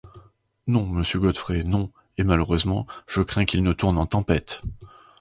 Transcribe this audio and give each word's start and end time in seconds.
Non, 0.65 0.83
monsieur 0.87 1.19
Godfrey, 1.19 1.63
non... 1.63 1.91
et, 2.17 2.23
malheureusement, 2.23 2.87
je 3.07 3.21
crains 3.21 3.45
qu’il 3.45 3.61
ne 3.61 3.71
tourne 3.71 3.99
en 3.99 4.07
tempête! 4.07 4.63